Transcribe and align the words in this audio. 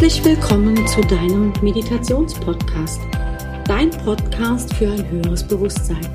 Herzlich 0.00 0.24
willkommen 0.24 0.86
zu 0.86 1.00
deinem 1.00 1.52
Meditationspodcast. 1.60 3.00
Dein 3.66 3.90
Podcast 3.90 4.72
für 4.74 4.92
ein 4.92 5.10
höheres 5.10 5.42
Bewusstsein. 5.42 6.06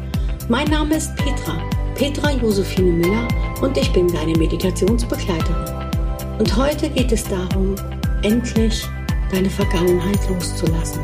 Mein 0.47 0.69
Name 0.69 0.95
ist 0.95 1.13
Petra, 1.17 1.61
Petra 1.93 2.31
Josephine 2.31 2.93
Müller 2.93 3.27
und 3.61 3.77
ich 3.77 3.91
bin 3.91 4.07
deine 4.07 4.37
Meditationsbegleiterin. 4.37 5.91
Und 6.39 6.55
heute 6.55 6.89
geht 6.91 7.11
es 7.11 7.25
darum, 7.25 7.75
endlich 8.21 8.85
deine 9.29 9.49
Vergangenheit 9.49 10.29
loszulassen. 10.29 11.01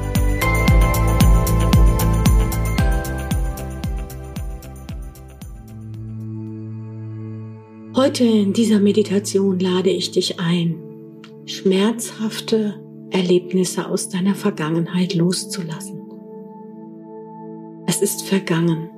Heute 7.94 8.24
in 8.24 8.54
dieser 8.54 8.80
Meditation 8.80 9.60
lade 9.60 9.90
ich 9.90 10.12
dich 10.12 10.40
ein, 10.40 10.82
schmerzhafte 11.50 12.76
Erlebnisse 13.10 13.90
aus 13.90 14.08
deiner 14.08 14.36
Vergangenheit 14.36 15.16
loszulassen. 15.16 16.00
Es 17.88 18.04
ist 18.04 18.22
vergangen 18.22 18.92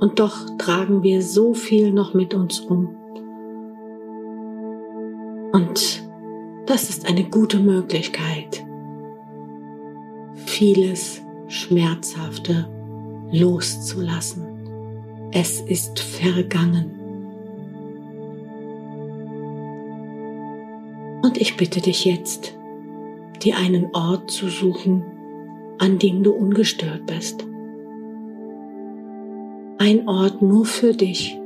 und 0.00 0.18
doch 0.18 0.56
tragen 0.58 1.04
wir 1.04 1.22
so 1.22 1.54
viel 1.54 1.92
noch 1.92 2.14
mit 2.14 2.34
uns 2.34 2.68
rum. 2.68 2.96
Und 5.52 6.02
das 6.66 6.90
ist 6.90 7.06
eine 7.06 7.30
gute 7.30 7.60
Möglichkeit, 7.60 8.66
vieles 10.34 11.22
Schmerzhafte 11.46 12.68
loszulassen. 13.30 15.28
Es 15.30 15.60
ist 15.60 16.00
vergangen. 16.00 17.01
Und 21.22 21.38
ich 21.38 21.56
bitte 21.56 21.80
dich 21.80 22.04
jetzt, 22.04 22.58
dir 23.42 23.56
einen 23.56 23.94
Ort 23.94 24.30
zu 24.30 24.48
suchen, 24.48 25.04
an 25.78 25.98
dem 25.98 26.24
du 26.24 26.32
ungestört 26.32 27.06
bist. 27.06 27.46
Ein 29.78 30.08
Ort 30.08 30.42
nur 30.42 30.64
für 30.66 30.92
dich. 30.92 31.38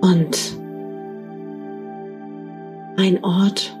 Und 0.00 0.58
ein 2.96 3.22
Ort, 3.22 3.76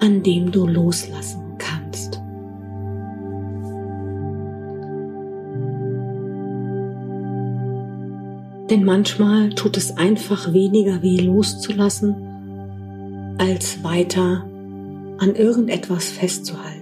an 0.00 0.22
dem 0.22 0.52
du 0.52 0.66
loslassen 0.66 1.47
Denn 8.70 8.84
manchmal 8.84 9.50
tut 9.50 9.76
es 9.76 9.96
einfach 9.96 10.52
weniger 10.52 11.02
weh 11.02 11.18
loszulassen, 11.18 13.36
als 13.38 13.82
weiter 13.82 14.44
an 15.18 15.34
irgendetwas 15.34 16.10
festzuhalten. 16.10 16.76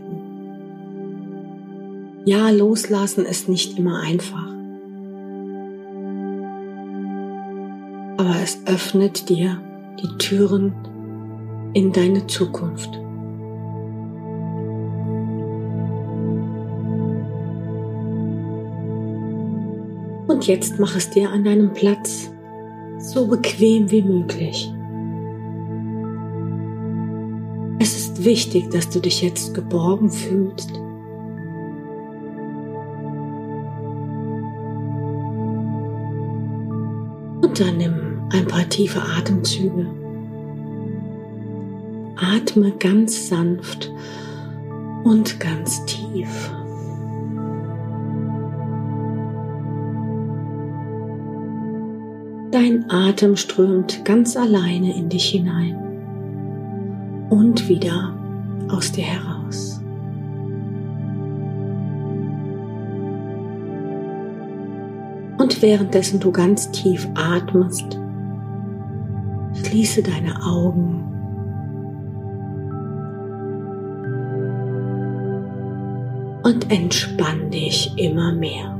Ja, 2.24 2.50
loslassen 2.50 3.24
ist 3.24 3.48
nicht 3.48 3.78
immer 3.78 4.00
einfach. 4.00 4.48
Aber 8.16 8.34
es 8.42 8.58
öffnet 8.66 9.28
dir 9.28 9.60
die 10.02 10.18
Türen 10.18 10.74
in 11.72 11.92
deine 11.92 12.26
Zukunft. 12.26 12.98
Und 20.36 20.46
jetzt 20.46 20.78
mach 20.78 20.94
es 20.94 21.08
dir 21.08 21.30
an 21.30 21.44
deinem 21.44 21.72
Platz 21.72 22.30
so 22.98 23.26
bequem 23.26 23.90
wie 23.90 24.02
möglich. 24.02 24.70
Es 27.78 27.97
ist 27.97 28.22
wichtig, 28.22 28.69
dass 28.69 28.91
du 28.91 29.00
dich 29.00 29.22
jetzt 29.22 29.54
geborgen 29.54 30.10
fühlst. 30.10 30.72
Und 37.41 37.58
dann 37.58 37.78
nimm 37.78 38.28
ein 38.30 38.46
paar 38.46 38.69
tiefe 38.69 39.00
Atemzüge. 39.00 39.86
Atme 42.16 42.72
ganz 42.72 43.30
sanft 43.30 43.91
und 45.02 45.41
ganz 45.41 45.82
tief. 45.86 46.52
Dein 52.56 52.91
Atem 52.91 53.37
strömt 53.37 54.03
ganz 54.06 54.34
alleine 54.34 54.97
in 54.97 55.11
dich 55.11 55.28
hinein 55.28 55.77
und 57.28 57.69
wieder 57.69 58.15
aus 58.71 58.93
dir 58.93 59.05
heraus. 59.05 59.78
Und 65.37 65.61
währenddessen 65.61 66.19
du 66.19 66.33
ganz 66.33 66.71
tief 66.71 67.06
atmest, 67.15 68.00
schließe 69.62 70.03
deine 70.03 70.43
Augen. 70.43 71.03
Und 76.43 76.73
entspann 76.73 77.50
dich 77.50 77.93
immer 77.99 78.33
mehr. 78.33 78.75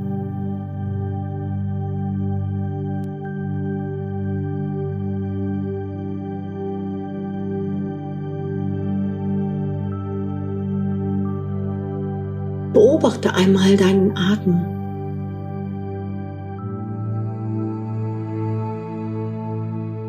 Beobachte 12.97 13.31
einmal 13.35 13.77
deinen 13.77 14.17
Atem. 14.17 14.55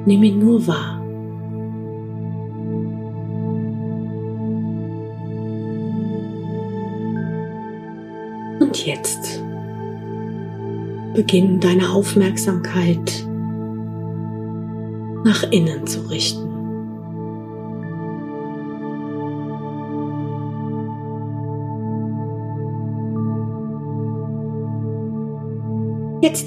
Nimm 0.06 0.22
ihn 0.22 0.38
nur 0.38 0.66
wahr. 0.66 0.98
Und 8.58 8.86
jetzt 8.86 9.42
beginn 11.12 11.60
deine 11.60 11.90
Aufmerksamkeit 11.90 13.26
nach 15.26 15.42
innen 15.50 15.86
zu 15.86 16.08
richten. 16.08 16.47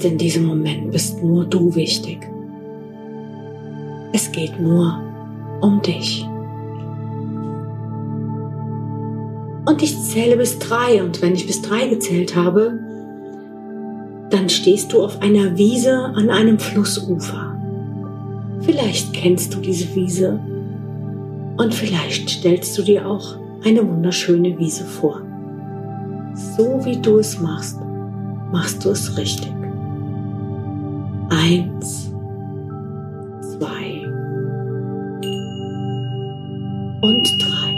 Jetzt 0.02 0.10
in 0.10 0.18
diesem 0.18 0.46
Moment 0.46 0.90
bist 0.90 1.22
nur 1.22 1.44
du 1.44 1.76
wichtig. 1.76 2.28
Es 4.12 4.32
geht 4.32 4.60
nur 4.60 5.00
um 5.60 5.80
dich. 5.80 6.26
Und 9.64 9.80
ich 9.80 9.96
zähle 10.02 10.36
bis 10.36 10.58
drei 10.58 11.04
und 11.04 11.22
wenn 11.22 11.34
ich 11.34 11.46
bis 11.46 11.62
drei 11.62 11.86
gezählt 11.86 12.34
habe, 12.34 12.80
dann 14.30 14.48
stehst 14.48 14.92
du 14.92 15.04
auf 15.04 15.22
einer 15.22 15.56
Wiese 15.56 15.96
an 15.96 16.30
einem 16.30 16.58
Flussufer. 16.58 17.56
Vielleicht 18.62 19.12
kennst 19.12 19.54
du 19.54 19.60
diese 19.60 19.94
Wiese 19.94 20.40
und 21.58 21.72
vielleicht 21.72 22.28
stellst 22.28 22.76
du 22.76 22.82
dir 22.82 23.06
auch 23.06 23.36
eine 23.64 23.88
wunderschöne 23.88 24.58
Wiese 24.58 24.84
vor. 24.84 25.22
So 26.56 26.84
wie 26.84 26.96
du 26.96 27.18
es 27.18 27.38
machst, 27.38 27.78
machst 28.50 28.84
du 28.84 28.90
es 28.90 29.16
richtig. 29.16 29.61
Eins, 31.34 32.12
zwei 33.40 34.04
und 37.00 37.24
drei. 37.40 37.72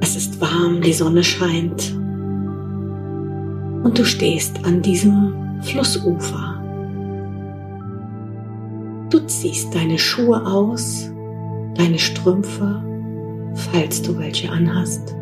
Es 0.00 0.16
ist 0.16 0.40
warm, 0.40 0.80
die 0.80 0.94
Sonne 0.94 1.22
scheint 1.22 1.92
und 3.84 3.92
du 3.94 4.06
stehst 4.06 4.64
an 4.64 4.80
diesem 4.80 5.60
Flussufer. 5.60 6.62
Du 9.10 9.18
ziehst 9.26 9.74
deine 9.74 9.98
Schuhe 9.98 10.46
aus, 10.46 11.10
deine 11.74 11.98
Strümpfe 11.98 12.85
falls 13.56 14.02
du 14.02 14.18
welche 14.18 14.50
anhast. 14.50 15.14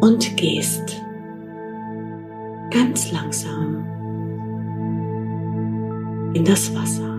Und 0.00 0.36
gehst 0.36 1.02
ganz 2.70 3.10
langsam 3.12 3.84
in 6.34 6.44
das 6.44 6.74
Wasser. 6.74 7.16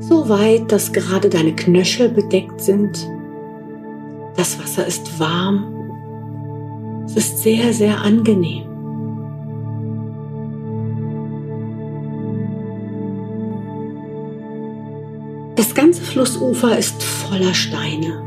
So 0.00 0.28
weit, 0.28 0.70
dass 0.70 0.92
gerade 0.92 1.28
deine 1.28 1.54
Knöchel 1.54 2.08
bedeckt 2.08 2.60
sind. 2.60 3.10
Das 4.36 4.58
Wasser 4.60 4.86
ist 4.86 5.18
warm. 5.18 5.72
Es 7.06 7.16
ist 7.16 7.42
sehr, 7.42 7.72
sehr 7.72 8.00
angenehm. 8.02 8.65
Flussufer 16.16 16.78
ist 16.78 17.02
voller 17.02 17.52
Steine. 17.52 18.22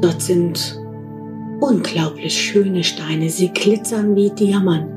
Dort 0.00 0.22
sind 0.22 0.80
unglaublich 1.58 2.40
schöne 2.40 2.84
Steine. 2.84 3.30
Sie 3.30 3.48
glitzern 3.48 4.14
wie 4.14 4.30
Diamanten. 4.30 4.94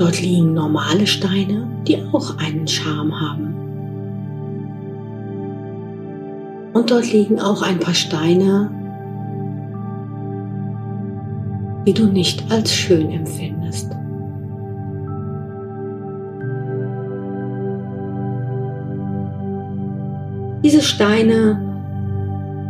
Dort 0.00 0.20
liegen 0.20 0.54
normale 0.54 1.06
Steine, 1.06 1.68
die 1.86 1.96
auch 2.12 2.38
einen 2.38 2.66
Charme 2.66 3.20
haben. 3.20 3.54
Und 6.72 6.90
dort 6.90 7.12
liegen 7.12 7.38
auch 7.38 7.62
ein 7.62 7.78
paar 7.78 7.94
Steine, 7.94 8.68
die 11.86 11.94
du 11.94 12.06
nicht 12.06 12.50
als 12.50 12.74
schön 12.74 13.12
empfindest. 13.12 13.94
Diese 20.64 20.82
Steine 20.82 21.60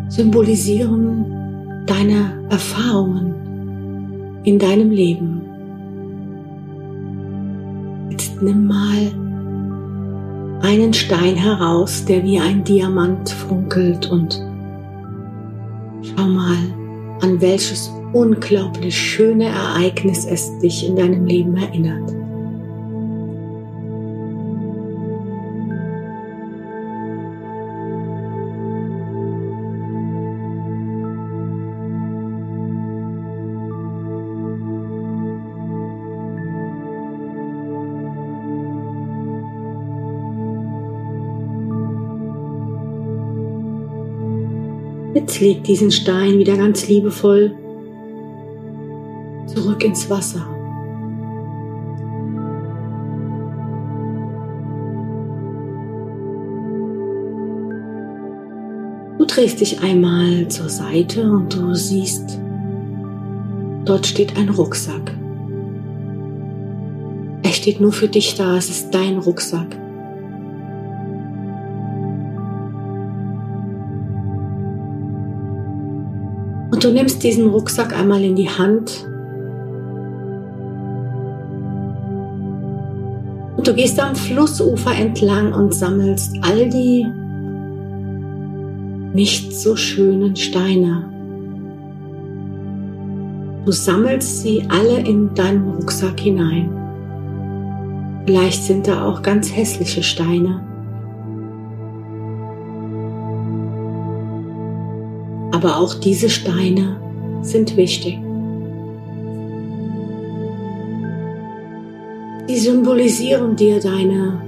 symbolisieren 0.09 1.85
deine 1.87 2.45
Erfahrungen 2.51 4.41
in 4.45 4.59
deinem 4.59 4.91
Leben. 4.91 5.41
Jetzt 8.11 8.41
nimm 8.43 8.67
mal 8.67 9.13
einen 10.63 10.93
Stein 10.93 11.37
heraus, 11.37 12.05
der 12.05 12.23
wie 12.25 12.39
ein 12.39 12.65
Diamant 12.65 13.31
funkelt 13.31 14.11
und 14.11 14.35
schau 16.03 16.27
mal, 16.27 16.57
an 17.23 17.41
welches 17.41 17.91
unglaublich 18.13 18.97
schöne 18.97 19.47
Ereignis 19.47 20.27
es 20.27 20.59
dich 20.59 20.87
in 20.87 20.97
deinem 20.97 21.27
Leben 21.27 21.57
erinnert. 21.57 22.26
Jetzt 45.37 45.43
leg 45.43 45.65
diesen 45.65 45.91
Stein 45.91 46.39
wieder 46.39 46.57
ganz 46.57 46.89
liebevoll 46.89 47.53
zurück 49.45 49.85
ins 49.85 50.09
Wasser. 50.09 50.47
Du 59.19 59.27
drehst 59.27 59.61
dich 59.61 59.83
einmal 59.83 60.49
zur 60.49 60.71
Seite 60.71 61.31
und 61.31 61.55
du 61.55 61.75
siehst, 61.75 62.41
dort 63.85 64.07
steht 64.07 64.39
ein 64.39 64.49
Rucksack. 64.49 65.15
Er 67.43 67.53
steht 67.53 67.79
nur 67.79 67.93
für 67.93 68.09
dich 68.09 68.37
da, 68.37 68.57
es 68.57 68.71
ist 68.71 68.91
dein 68.91 69.19
Rucksack. 69.19 69.77
Nimmst 77.17 77.23
diesen 77.23 77.49
Rucksack 77.51 77.99
einmal 77.99 78.23
in 78.23 78.37
die 78.37 78.49
Hand. 78.49 79.07
Und 83.57 83.67
du 83.67 83.75
gehst 83.75 83.99
am 84.01 84.15
Flussufer 84.15 84.95
entlang 84.95 85.53
und 85.53 85.75
sammelst 85.75 86.37
all 86.43 86.69
die 86.69 87.07
nicht 89.15 89.55
so 89.55 89.77
schönen 89.77 90.37
Steine. 90.37 91.11
Du 93.65 93.73
sammelst 93.73 94.43
sie 94.43 94.65
alle 94.69 94.99
in 94.99 95.35
deinen 95.35 95.71
Rucksack 95.71 96.21
hinein. 96.21 96.71
Vielleicht 98.27 98.63
sind 98.63 98.87
da 98.87 99.07
auch 99.07 99.23
ganz 99.23 99.55
hässliche 99.55 100.03
Steine. 100.03 100.61
Aber 105.53 105.79
auch 105.79 105.95
diese 105.95 106.29
Steine 106.29 107.06
sind 107.43 107.77
wichtig. 107.77 108.19
Sie 112.47 112.59
symbolisieren 112.59 113.57
dir 113.57 113.81
deine 113.81 114.41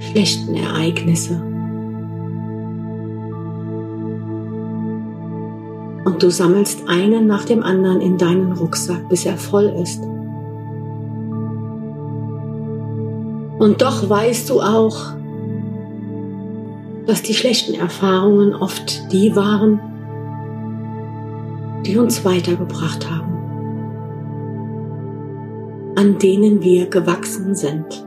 schlechten 0.00 0.54
Ereignisse. 0.56 1.40
Und 6.04 6.22
du 6.22 6.30
sammelst 6.30 6.88
einen 6.88 7.26
nach 7.26 7.44
dem 7.44 7.62
anderen 7.62 8.00
in 8.00 8.18
deinen 8.18 8.52
Rucksack, 8.52 9.08
bis 9.08 9.24
er 9.24 9.36
voll 9.36 9.72
ist. 9.82 10.02
Und 13.58 13.80
doch 13.80 14.08
weißt 14.08 14.50
du 14.50 14.60
auch, 14.60 15.14
dass 17.06 17.22
die 17.22 17.34
schlechten 17.34 17.74
Erfahrungen 17.74 18.54
oft 18.54 19.12
die 19.12 19.34
waren, 19.36 19.80
die 21.86 21.96
uns 21.96 22.24
weitergebracht 22.24 23.08
haben, 23.10 23.32
an 25.96 26.18
denen 26.18 26.62
wir 26.62 26.88
gewachsen 26.88 27.54
sind. 27.54 28.06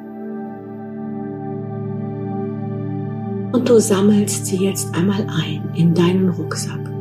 Und 3.53 3.69
du 3.69 3.79
sammelst 3.79 4.45
sie 4.45 4.57
jetzt 4.65 4.93
einmal 4.95 5.25
ein 5.29 5.69
in 5.75 5.93
deinen 5.93 6.29
Rucksack. 6.29 6.96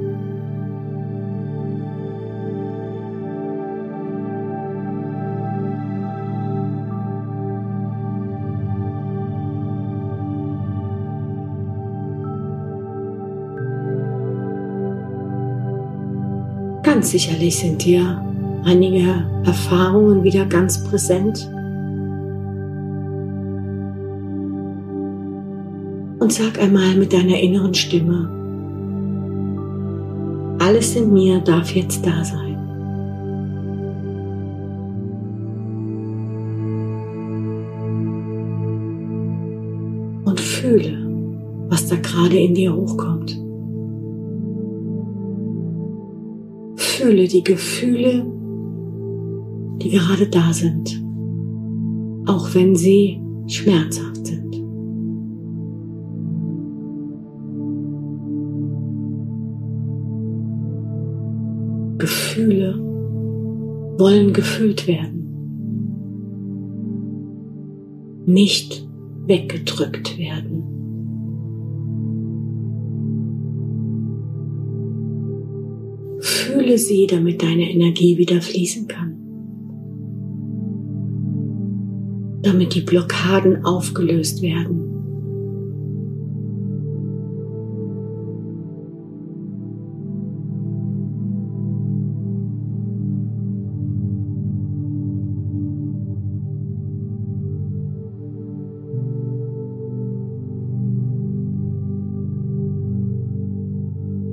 Ganz 17.06 17.22
sicherlich 17.22 17.56
sind 17.56 17.84
dir 17.84 18.20
einige 18.64 19.24
Erfahrungen 19.44 20.24
wieder 20.24 20.44
ganz 20.44 20.82
präsent. 20.82 21.48
Und 26.18 26.32
sag 26.32 26.60
einmal 26.60 26.96
mit 26.96 27.12
deiner 27.12 27.38
inneren 27.38 27.74
Stimme, 27.74 28.28
alles 30.58 30.96
in 30.96 31.12
mir 31.12 31.38
darf 31.38 31.76
jetzt 31.76 32.04
da 32.04 32.24
sein. 32.24 32.56
Und 40.24 40.40
fühle, 40.40 41.06
was 41.68 41.86
da 41.86 41.94
gerade 41.94 42.36
in 42.36 42.54
dir 42.54 42.74
hochkommt. 42.74 43.15
Fühle 47.06 47.28
die 47.28 47.44
Gefühle, 47.44 48.26
die 49.80 49.90
gerade 49.90 50.26
da 50.26 50.52
sind, 50.52 51.00
auch 52.26 52.52
wenn 52.52 52.74
sie 52.74 53.20
schmerzhaft 53.46 54.26
sind. 54.26 54.50
Gefühle 61.98 62.74
wollen 63.98 64.32
gefühlt 64.32 64.88
werden, 64.88 65.28
nicht 68.26 68.84
weggedrückt 69.28 70.18
werden. 70.18 70.75
Fülle 76.66 76.78
sie, 76.78 77.06
damit 77.06 77.44
deine 77.44 77.70
Energie 77.70 78.18
wieder 78.18 78.40
fließen 78.40 78.88
kann. 78.88 79.14
Damit 82.42 82.74
die 82.74 82.80
Blockaden 82.80 83.64
aufgelöst 83.64 84.42
werden. 84.42 84.82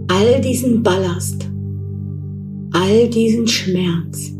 all 0.07 0.39
diesen 0.41 0.83
Ballast 0.83 1.52
all 2.83 3.07
diesen 3.07 3.47
Schmerz 3.47 4.33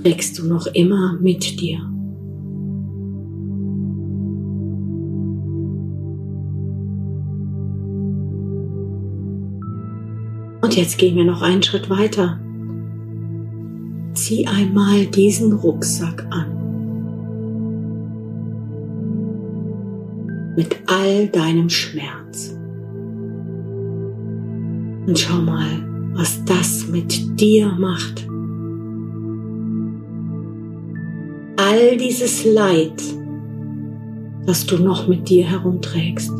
trägst 0.00 0.38
du 0.38 0.46
noch 0.46 0.68
immer 0.68 1.18
mit 1.20 1.60
dir. 1.60 1.80
Und 10.62 10.76
jetzt 10.76 10.96
gehen 10.98 11.16
wir 11.16 11.24
noch 11.24 11.42
einen 11.42 11.64
Schritt 11.64 11.90
weiter. 11.90 12.38
Zieh 14.12 14.46
einmal 14.46 15.06
diesen 15.06 15.54
Rucksack 15.54 16.24
an. 16.30 16.52
Mit 20.54 20.76
all 20.86 21.26
deinem 21.26 21.68
Schmerz. 21.68 22.56
Und 25.06 25.18
schau 25.18 25.42
mal, 25.42 25.93
was 26.14 26.44
das 26.44 26.86
mit 26.88 27.40
dir 27.40 27.68
macht. 27.78 28.26
All 31.56 31.96
dieses 31.96 32.44
Leid, 32.44 33.02
das 34.46 34.66
du 34.66 34.78
noch 34.78 35.06
mit 35.08 35.28
dir 35.28 35.44
herumträgst. 35.44 36.32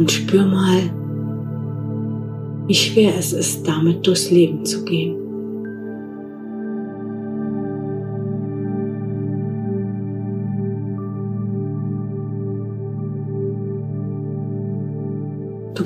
und 0.00 0.10
spür 0.10 0.46
mal, 0.46 0.90
wie 2.66 2.74
schwer 2.74 3.12
es 3.18 3.34
ist, 3.34 3.68
damit 3.68 4.06
durchs 4.06 4.30
Leben 4.30 4.64
zu 4.64 4.82
gehen. 4.84 5.19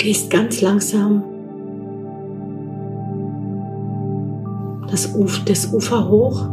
Gehst 0.05 0.31
ganz 0.31 0.61
langsam 0.61 1.25
das, 4.91 5.17
Uf 5.17 5.43
das 5.47 5.73
Ufer 5.73 6.07
hoch 6.11 6.47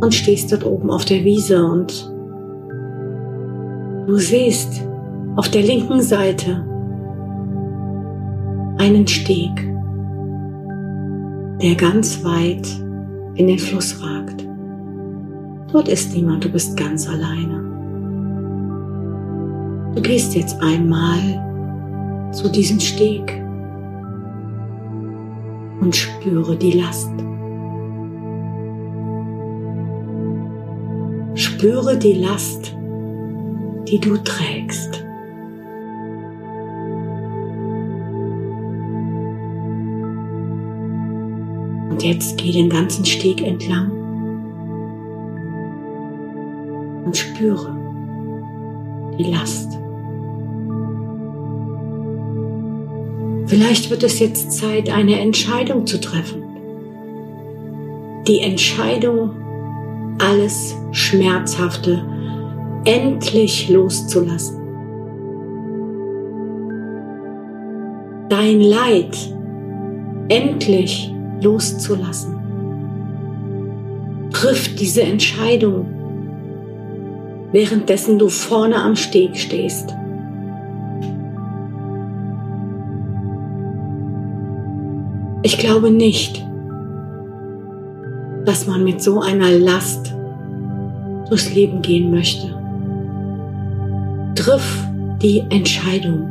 und 0.00 0.12
stehst 0.12 0.50
dort 0.50 0.66
oben 0.66 0.90
auf 0.90 1.04
der 1.04 1.22
Wiese 1.22 1.64
und 1.64 2.12
du 4.08 4.16
siehst, 4.16 4.84
auf 5.36 5.50
der 5.50 5.62
linken 5.62 6.02
Seite 6.02 6.66
einen 8.78 9.06
Steg, 9.06 9.52
der 11.62 11.76
ganz 11.76 12.24
weit 12.24 12.66
in 13.36 13.46
den 13.46 13.60
Fluss 13.60 14.02
ragt. 14.02 14.44
Dort 15.72 15.88
ist 15.88 16.12
niemand, 16.12 16.44
du 16.44 16.48
bist 16.48 16.76
ganz 16.76 17.08
alleine. 17.08 17.62
Du 19.94 20.02
gehst 20.02 20.34
jetzt 20.34 20.60
einmal 20.60 21.51
zu 22.32 22.50
diesem 22.50 22.80
Steg 22.80 23.42
und 25.80 25.94
spüre 25.94 26.56
die 26.56 26.72
Last. 26.72 27.10
Spüre 31.34 31.98
die 31.98 32.14
Last, 32.14 32.74
die 33.88 33.98
du 33.98 34.16
trägst. 34.16 35.04
Und 41.90 42.02
jetzt 42.02 42.38
geh 42.38 42.52
den 42.52 42.70
ganzen 42.70 43.04
Steg 43.04 43.42
entlang 43.42 43.90
und 47.04 47.16
spüre 47.16 47.76
die 49.18 49.24
Last. 49.24 49.81
Vielleicht 53.52 53.90
wird 53.90 54.02
es 54.02 54.18
jetzt 54.18 54.50
Zeit, 54.52 54.88
eine 54.88 55.20
Entscheidung 55.20 55.86
zu 55.86 56.00
treffen. 56.00 56.42
Die 58.26 58.40
Entscheidung, 58.40 60.16
alles 60.18 60.74
Schmerzhafte 60.92 62.02
endlich 62.86 63.68
loszulassen. 63.68 64.58
Dein 68.30 68.62
Leid 68.62 69.18
endlich 70.30 71.12
loszulassen. 71.42 72.38
Triff 74.32 74.74
diese 74.76 75.02
Entscheidung, 75.02 75.84
währenddessen 77.52 78.18
du 78.18 78.30
vorne 78.30 78.76
am 78.76 78.96
Steg 78.96 79.36
stehst. 79.36 79.94
Ich 85.44 85.58
glaube 85.58 85.90
nicht, 85.90 86.40
dass 88.44 88.68
man 88.68 88.84
mit 88.84 89.02
so 89.02 89.20
einer 89.20 89.50
Last 89.50 90.14
durchs 91.28 91.52
Leben 91.52 91.82
gehen 91.82 92.12
möchte. 92.12 92.48
Triff 94.36 94.86
die 95.20 95.40
Entscheidung. 95.50 96.28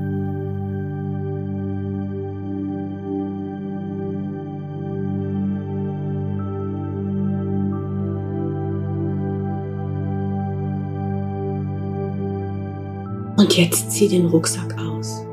Und 13.37 13.57
jetzt 13.57 13.91
zieh 13.91 14.07
den 14.07 14.27
Rucksack 14.27 14.77
aus. 14.79 15.25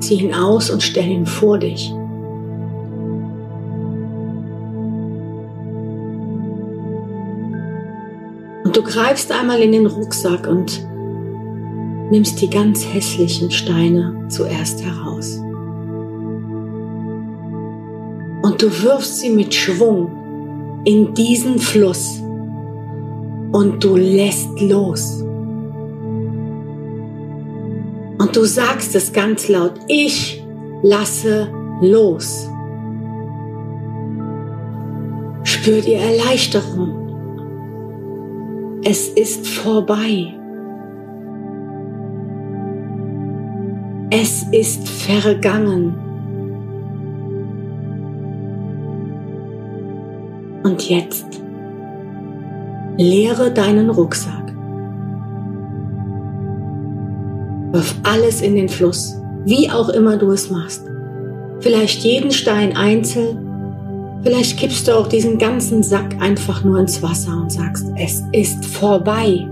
Zieh 0.00 0.24
ihn 0.24 0.34
aus 0.34 0.68
und 0.68 0.82
stell 0.82 1.08
ihn 1.08 1.24
vor 1.24 1.58
dich. 1.58 1.90
Greifst 8.82 9.32
einmal 9.32 9.60
in 9.60 9.72
den 9.72 9.86
Rucksack 9.86 10.46
und 10.46 10.86
nimmst 12.10 12.40
die 12.40 12.50
ganz 12.50 12.84
hässlichen 12.84 13.50
Steine 13.50 14.26
zuerst 14.28 14.84
heraus. 14.84 15.38
Und 18.42 18.60
du 18.60 18.82
wirfst 18.82 19.20
sie 19.20 19.30
mit 19.30 19.54
Schwung 19.54 20.82
in 20.84 21.14
diesen 21.14 21.58
Fluss 21.58 22.20
und 23.52 23.82
du 23.82 23.96
lässt 23.96 24.60
los. 24.60 25.22
Und 28.18 28.36
du 28.36 28.44
sagst 28.44 28.94
es 28.94 29.12
ganz 29.12 29.48
laut, 29.48 29.74
ich 29.88 30.44
lasse 30.82 31.48
los. 31.80 32.48
Spür 35.44 35.80
die 35.80 35.94
Erleichterung. 35.94 37.01
Es 38.84 39.08
ist 39.08 39.46
vorbei. 39.46 40.34
Es 44.10 44.42
ist 44.50 44.88
vergangen. 44.88 45.94
Und 50.64 50.88
jetzt 50.88 51.40
leere 52.96 53.52
deinen 53.52 53.88
Rucksack. 53.88 54.52
Wirf 57.72 57.94
alles 58.02 58.42
in 58.42 58.56
den 58.56 58.68
Fluss, 58.68 59.14
wie 59.44 59.70
auch 59.70 59.90
immer 59.90 60.16
du 60.16 60.32
es 60.32 60.50
machst. 60.50 60.84
Vielleicht 61.60 62.02
jeden 62.02 62.32
Stein 62.32 62.76
einzeln, 62.76 63.51
vielleicht 64.22 64.58
kippst 64.58 64.88
du 64.88 64.96
auch 64.96 65.06
diesen 65.06 65.38
ganzen 65.38 65.82
Sack 65.82 66.20
einfach 66.20 66.64
nur 66.64 66.78
ins 66.78 67.02
Wasser 67.02 67.36
und 67.40 67.50
sagst, 67.50 67.86
es 67.96 68.22
ist 68.32 68.64
vorbei. 68.64 69.46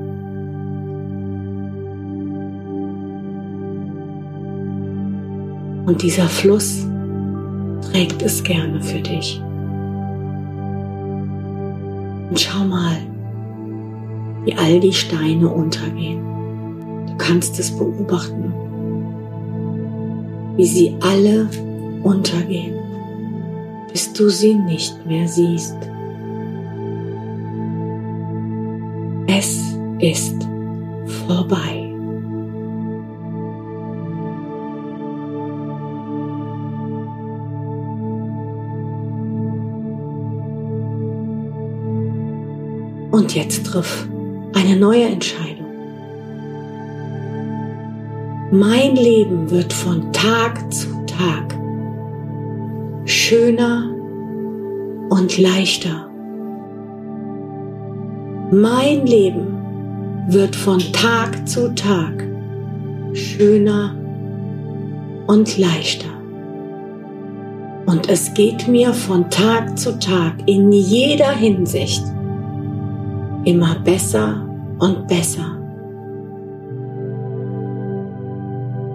Und 5.87 6.03
dieser 6.03 6.27
Fluss 6.27 6.87
trägt 7.91 8.23
es 8.23 8.43
gerne 8.43 8.81
für 8.83 9.01
dich. 9.01 9.43
Und 12.31 12.39
schau 12.39 12.65
mal, 12.65 12.97
wie 14.45 14.55
all 14.55 14.79
die 14.79 14.93
Steine 14.93 15.49
untergehen 15.49 16.31
kannst 17.21 17.59
es 17.59 17.71
beobachten, 17.71 18.53
wie 20.57 20.67
sie 20.67 20.97
alle 21.01 21.49
untergehen, 22.03 22.75
bis 23.93 24.13
du 24.13 24.29
sie 24.29 24.55
nicht 24.55 25.07
mehr 25.07 25.27
siehst. 25.29 25.77
Es 29.27 29.75
ist 30.01 30.37
vorbei. 31.27 31.87
Und 43.13 43.35
jetzt 43.35 43.67
triff 43.67 44.09
eine 44.55 44.77
neue 44.77 45.05
Entscheidung. 45.05 45.67
Mein 48.53 48.97
Leben 48.97 49.51
wird 49.51 49.73
von 49.73 50.13
Tag 50.13 50.73
zu 50.73 50.89
Tag 51.07 51.60
schöner 53.31 53.89
und 55.09 55.39
leichter. 55.39 56.11
Mein 58.51 59.07
Leben 59.07 60.27
wird 60.27 60.57
von 60.57 60.81
Tag 60.81 61.49
zu 61.49 61.73
Tag 61.77 62.27
schöner 63.13 63.95
und 65.29 65.59
leichter. 65.59 66.09
Und 67.87 68.09
es 68.09 68.35
geht 68.35 68.67
mir 68.67 68.93
von 68.93 69.31
Tag 69.31 69.79
zu 69.79 69.97
Tag 70.01 70.35
in 70.47 70.73
jeder 70.73 71.31
Hinsicht 71.31 72.03
immer 73.45 73.77
besser 73.85 74.45
und 74.81 75.07
besser. 75.07 75.57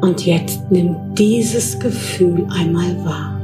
Und 0.02 0.26
jetzt 0.26 0.70
nimm 0.70 0.98
dieses 1.14 1.80
Gefühl 1.80 2.46
einmal 2.54 2.98
wahr. 3.06 3.35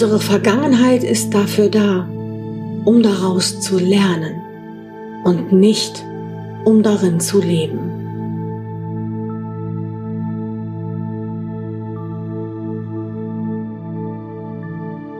Unsere 0.00 0.20
Vergangenheit 0.20 1.02
ist 1.02 1.34
dafür 1.34 1.68
da, 1.68 2.08
um 2.84 3.02
daraus 3.02 3.60
zu 3.60 3.80
lernen 3.80 4.40
und 5.24 5.50
nicht 5.50 6.04
um 6.64 6.84
darin 6.84 7.18
zu 7.18 7.40
leben. 7.40 7.80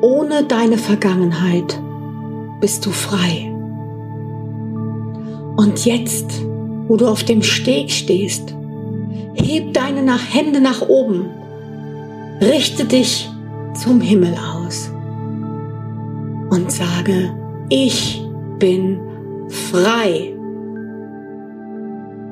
Ohne 0.01 0.45
deine 0.45 0.79
Vergangenheit 0.79 1.83
bist 2.61 2.87
du 2.87 2.93
frei. 2.93 3.53
Und 5.57 5.87
jetzt, 5.87 6.31
wo 6.87 6.97
du 6.97 7.09
auf 7.09 7.25
dem 7.25 7.43
Steg 7.43 7.91
stehst, 7.91 8.55
heb 9.35 9.75
deine 9.75 10.17
Hände 10.17 10.61
nach 10.61 10.83
oben, 10.83 11.25
richte 12.41 12.85
dich 12.85 13.29
zum 13.75 14.01
Himmel 14.01 14.35
aus 14.35 14.58
und 16.51 16.71
sage, 16.71 17.35
ich 17.69 18.23
bin 18.59 19.01
frei. 19.49 20.35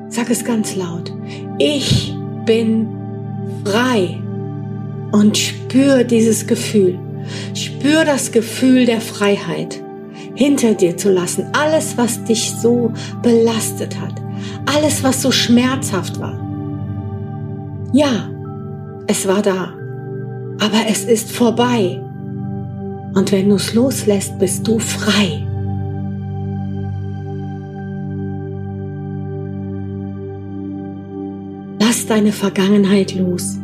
Sag 0.09 0.29
es 0.29 0.43
ganz 0.43 0.75
laut. 0.75 1.13
Ich 1.59 2.13
bin 2.45 2.87
frei. 3.63 4.21
Und 5.11 5.37
spür 5.37 6.03
dieses 6.03 6.47
Gefühl. 6.47 6.99
Spür 7.53 8.05
das 8.05 8.31
Gefühl 8.31 8.85
der 8.85 9.01
Freiheit 9.01 9.81
hinter 10.35 10.73
dir 10.73 10.97
zu 10.97 11.11
lassen. 11.11 11.47
Alles, 11.53 11.97
was 11.97 12.23
dich 12.23 12.51
so 12.61 12.93
belastet 13.21 13.99
hat. 13.99 14.13
Alles, 14.75 15.03
was 15.03 15.21
so 15.21 15.31
schmerzhaft 15.31 16.19
war. 16.19 16.39
Ja, 17.93 18.29
es 19.07 19.27
war 19.27 19.41
da 19.41 19.73
aber 20.59 20.89
es 20.89 21.03
ist 21.05 21.31
vorbei. 21.31 22.01
Und 23.17 23.31
wenn 23.31 23.49
du 23.49 23.55
es 23.55 23.73
loslässt, 23.73 24.37
bist 24.37 24.67
du 24.67 24.77
frei. 24.77 25.43
Lass 31.79 32.05
deine 32.05 32.31
Vergangenheit 32.31 33.15
los, 33.15 33.57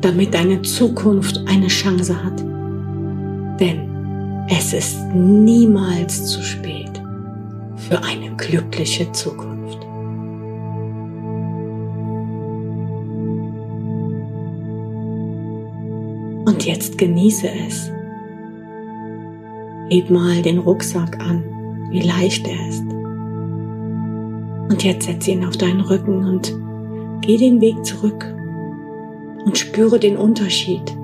damit 0.00 0.32
deine 0.32 0.62
Zukunft 0.62 1.40
eine 1.48 1.66
Chance 1.66 2.24
hat. 2.24 2.38
Denn 3.58 4.46
es 4.48 4.72
ist 4.72 4.96
niemals 5.12 6.26
zu 6.26 6.40
spät 6.40 7.02
für 7.88 8.00
eine 8.04 8.30
glückliche 8.36 9.10
Zukunft. 9.10 9.78
Und 16.46 16.64
jetzt 16.64 16.96
genieße 16.96 17.48
es. 17.66 17.90
Heb 19.92 20.08
mal 20.08 20.40
den 20.40 20.58
Rucksack 20.58 21.20
an, 21.20 21.42
wie 21.90 22.02
leicht 22.02 22.46
er 22.46 22.68
ist. 22.68 22.84
Und 24.70 24.84
jetzt 24.84 25.06
setz 25.06 25.26
ihn 25.26 25.44
auf 25.44 25.56
deinen 25.56 25.80
Rücken 25.80 26.24
und 26.28 26.54
geh 27.22 27.36
den 27.36 27.60
Weg 27.60 27.84
zurück 27.84 28.32
und 29.44 29.58
spüre 29.58 29.98
den 29.98 30.16
Unterschied. 30.16 30.96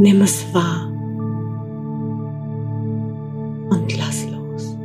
Nimm 0.00 0.20
es 0.20 0.52
wahr 0.52 0.90
und 3.70 3.96
lass 3.96 4.26
los. 4.28 4.76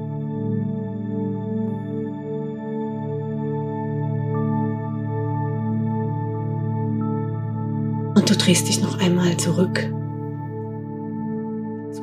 Und 8.15 8.29
du 8.29 8.35
drehst 8.37 8.67
dich 8.67 8.79
noch 8.79 8.99
einmal 8.99 9.37
zurück 9.37 9.91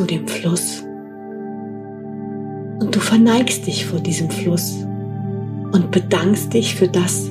zu 0.01 0.07
dem 0.07 0.27
Fluss. 0.27 0.83
Und 2.81 2.97
du 2.97 3.01
verneigst 3.01 3.67
dich 3.67 3.85
vor 3.85 4.01
diesem 4.01 4.31
Fluss 4.31 4.83
und 5.73 5.91
bedankst 5.91 6.55
dich 6.55 6.75
für 6.75 6.89
das, 6.89 7.31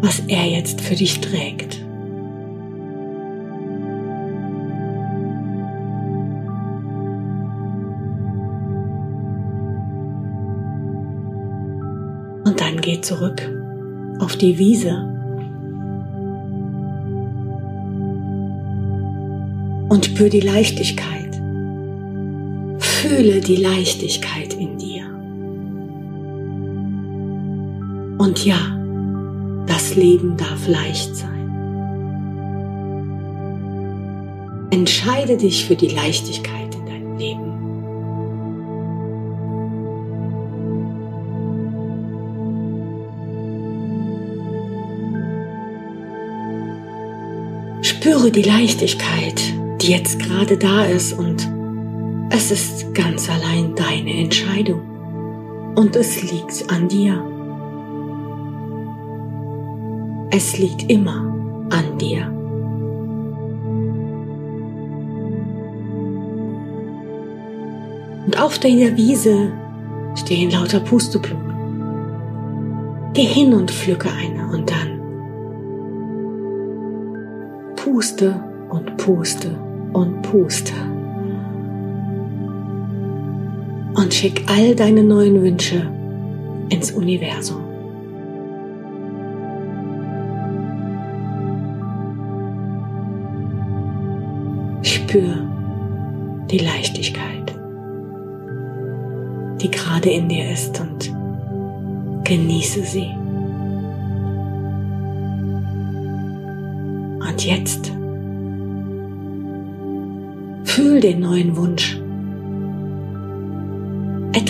was 0.00 0.20
er 0.28 0.46
jetzt 0.46 0.80
für 0.80 0.94
dich 0.94 1.20
trägt. 1.20 1.84
Und 12.44 12.60
dann 12.60 12.80
geh 12.80 13.00
zurück 13.00 13.42
auf 14.20 14.36
die 14.36 14.56
Wiese 14.56 14.92
und 19.88 20.04
spür 20.06 20.28
die 20.28 20.38
Leichtigkeit. 20.38 21.19
Fühle 23.10 23.40
die 23.40 23.56
Leichtigkeit 23.56 24.54
in 24.54 24.78
dir. 24.78 25.04
Und 28.18 28.44
ja, 28.44 28.78
das 29.66 29.96
Leben 29.96 30.36
darf 30.36 30.68
leicht 30.68 31.16
sein. 31.16 31.50
Entscheide 34.70 35.36
dich 35.36 35.64
für 35.64 35.74
die 35.74 35.88
Leichtigkeit 35.88 36.72
in 36.72 36.86
deinem 36.86 37.18
Leben. 37.18 37.50
Spüre 47.82 48.30
die 48.30 48.42
Leichtigkeit 48.42 49.42
die 49.80 49.92
jetzt 49.92 50.18
gerade 50.18 50.56
da 50.58 50.84
ist 50.84 51.14
und 51.14 51.49
es 52.30 52.50
ist 52.50 52.94
ganz 52.94 53.28
allein 53.28 53.74
deine 53.74 54.22
Entscheidung 54.22 54.80
und 55.74 55.96
es 55.96 56.22
liegt 56.22 56.70
an 56.72 56.88
dir. 56.88 57.22
Es 60.30 60.56
liegt 60.58 60.90
immer 60.90 61.34
an 61.70 61.98
dir. 61.98 62.26
Und 68.26 68.40
auf 68.40 68.60
der 68.60 68.96
Wiese 68.96 69.52
stehen 70.14 70.52
lauter 70.52 70.78
Pusteblumen. 70.80 71.50
Geh 73.12 73.24
hin 73.24 73.52
und 73.52 73.72
pflücke 73.72 74.08
eine 74.08 74.46
und 74.52 74.70
dann 74.70 75.00
puste 77.74 78.40
und 78.68 78.96
puste 78.98 79.50
und 79.92 80.22
puste. 80.22 80.99
Und 84.00 84.14
schick 84.14 84.42
all 84.46 84.74
deine 84.74 85.04
neuen 85.04 85.42
Wünsche 85.42 85.86
ins 86.70 86.90
Universum. 86.92 87.60
Spür 94.82 95.46
die 96.50 96.58
Leichtigkeit, 96.58 97.54
die 99.60 99.70
gerade 99.70 100.08
in 100.08 100.30
dir 100.30 100.50
ist 100.50 100.80
und 100.80 101.12
genieße 102.24 102.82
sie. 102.82 103.10
Und 107.28 107.44
jetzt 107.44 107.92
Fühl 110.64 111.00
den 111.00 111.20
neuen 111.20 111.56
Wunsch. 111.56 111.99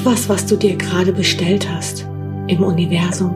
Etwas, 0.00 0.30
was 0.30 0.46
du 0.46 0.56
dir 0.56 0.76
gerade 0.76 1.12
bestellt 1.12 1.70
hast 1.70 2.08
im 2.46 2.62
Universum. 2.62 3.34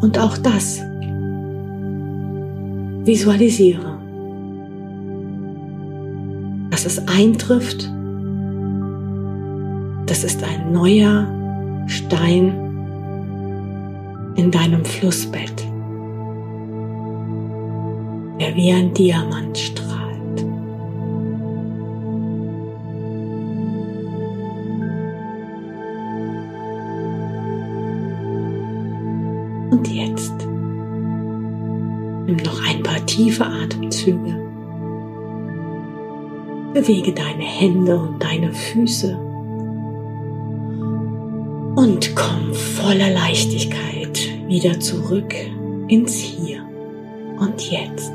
Und 0.00 0.16
auch 0.20 0.38
das 0.38 0.80
visualisiere, 3.04 3.98
dass 6.70 6.86
es 6.86 7.08
eintrifft. 7.08 7.90
Das 10.06 10.22
ist 10.22 10.44
ein 10.44 10.72
neuer 10.72 11.26
Stein 11.88 12.52
in 14.36 14.52
deinem 14.52 14.84
Flussbett, 14.84 15.60
der 18.40 18.54
wie 18.54 18.70
ein 18.70 18.94
Diamant 18.94 19.58
strahlt. 19.58 19.77
Atemzüge. 34.08 34.34
Bewege 36.74 37.12
deine 37.12 37.42
Hände 37.42 37.98
und 37.98 38.22
deine 38.22 38.52
Füße 38.52 39.16
und 41.76 42.14
komm 42.14 42.54
voller 42.54 43.10
Leichtigkeit 43.10 44.18
wieder 44.46 44.78
zurück 44.80 45.34
ins 45.88 46.14
Hier 46.14 46.62
und 47.40 47.70
Jetzt. 47.70 48.12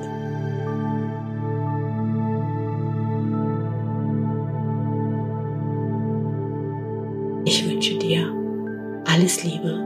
Ich 7.46 7.70
wünsche 7.70 7.98
dir 7.98 8.32
alles 9.06 9.44
Liebe 9.44 9.86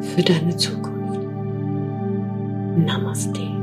für 0.00 0.22
deine 0.22 0.56
Zukunft. 0.56 1.20
Namaste. 2.76 3.55